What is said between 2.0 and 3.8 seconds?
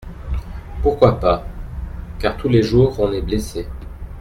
car tous les jours on est blessé…